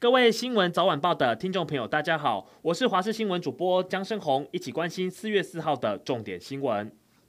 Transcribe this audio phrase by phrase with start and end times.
[0.00, 6.88] 各位新闻早晚报的听众朋友，大家好，我是华视新闻主播江生红，一起关心四月四号的重点新闻。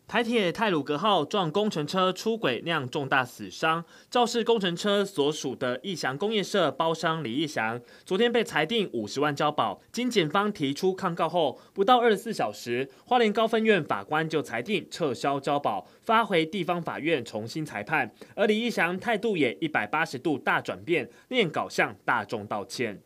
[0.09, 9.79] 台铁泰鲁阁号撞工程车出轨酿重大死伤，肇事工程车所属的义祥工业社包商李义祥，昨天被裁定五十万交保。
[9.91, 18.11] 经检方提出抗告后，不到二十四小时，花莲高分院法官就裁定撤销交保，发回地方法院重新裁判。
[18.33, 22.99] 而李义祥态度也一百八十度大转变，念稿向大众道歉。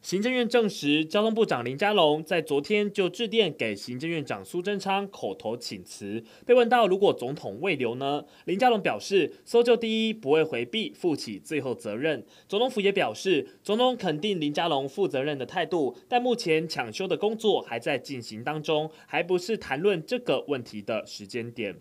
[0.00, 6.22] 行政院证实，交通部长林佳龙在昨天就致电给行政院长苏贞昌口头请辞。
[6.46, 8.24] 被问到如果总统未留呢？
[8.44, 12.24] 林佳龙表示，搜救第一，不会回避，负起最后责任。
[12.46, 21.74] 总统府也表示，总统肯定林佳龙负责任的态度，但目前抢修的工作还在进行当中，还不是谈论这个问题的时间点。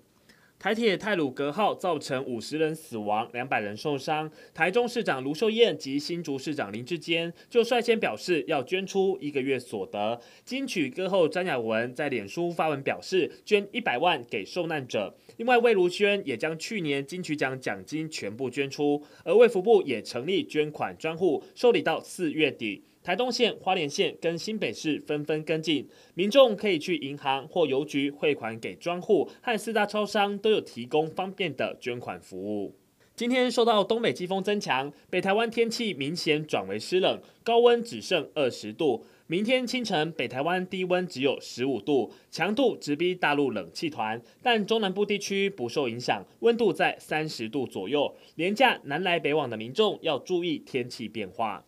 [0.60, 4.30] 台铁泰鲁阁号造成五十人死亡，两百人受伤。
[4.56, 10.20] 台中市长卢秀燕及新竹市长林智坚就率先表示要捐出一个月所得。
[10.44, 15.16] 金曲歌后詹雅雯在脸书发文表示捐一百万给受难者。
[15.38, 22.82] 另外，魏如萱也将去年金曲奖奖金全部捐出，而卫福部也成立捐款专户，受理到四月底。
[23.08, 32.76] 台东县、花莲县跟新北市纷纷跟进，民众可以去银行或邮局汇款给专户，和四大超商都有提供方便的捐款服务。
[33.16, 39.06] 今天受到东北季风增强，北台湾天气明显转为湿冷，高温只剩二十度。
[39.28, 48.14] 明天清晨北台湾低温只有十五度，强度直逼大陆冷气团，但中南部地区不受影响，温度在三十度左右。
[48.36, 51.64] 廉价南来北往的民众要注意天气变化。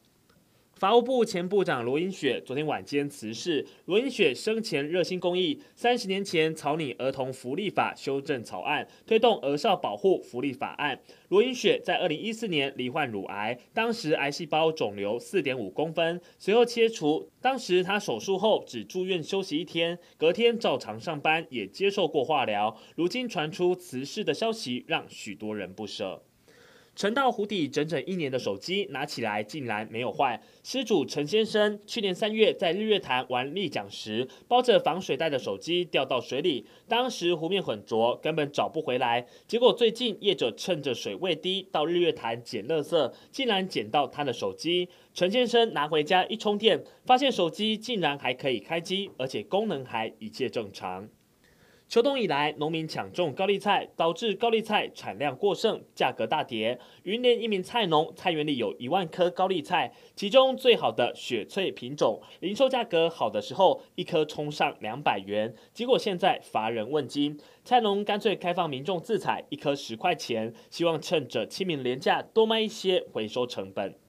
[0.79, 3.67] 法务部前部长罗英雪昨天晚间辞世。
[3.83, 10.97] 罗英雪生前热心公益，三十年前草拟儿童福利法修正草案，推动儿少保护福利法案。
[11.27, 17.29] 罗英雪在二零一四年罹患乳癌，当时癌细胞肿瘤四点五公分，随后切除。
[17.41, 22.73] 当时她手术后只住院休息一天，隔天照常上班，也接受过化疗。
[22.95, 26.23] 如今传出辞世的消息，让许多人不舍。
[26.99, 30.37] 沉到湖底整整一年的手机拿起来竟然没有坏。
[30.65, 39.25] 失主陈先生去年三月在日月潭玩立桨时，包着防水袋的手机掉到水里，当时湖面浑浊，根本找不回来。
[39.47, 44.89] 结果最近业者趁着水位低到日月潭捡垃圾，竟然捡到他的手机。
[45.13, 51.07] 陈先生拿回家一充电，发现手机竟然还可以开机，而且功能还一切正常。
[51.89, 56.79] 秋冬以来，农民抢种高丽菜，导致高丽菜产量过剩，价格大跌。
[57.01, 65.51] 云林一名菜农，菜园里有一万颗高丽菜，其中最好的雪翠品种，零售价格好的时候，一颗冲上两百元。
[65.73, 67.35] 结果现在乏人问津，
[67.65, 74.08] 菜农干脆开放民众自采，一颗十块钱，希望趁着清明连假多卖一些，回收成本。